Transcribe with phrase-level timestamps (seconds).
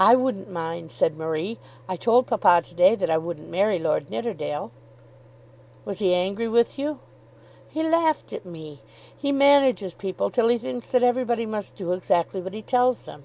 [0.00, 1.58] "I wouldn't mind," said Marie.
[1.86, 4.70] "I told papa to day that I wouldn't marry Lord Nidderdale."
[5.84, 7.00] "Was he angry with you?"
[7.68, 8.80] "He laughed at me.
[9.14, 13.24] He manages people till he thinks that everybody must do exactly what he tells them.